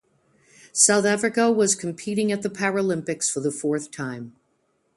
South 0.73 1.05
Africa 1.05 1.51
was 1.51 1.75
competing 1.75 2.31
at 2.31 2.41
the 2.41 2.49
Paralympics 2.49 3.29
for 3.31 3.39
the 3.39 3.51
fourth 3.51 3.91
time. 3.91 4.35